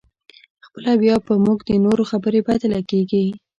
[0.65, 3.25] خپله بیا په موږ د نورو خبرې بدې لګېږي.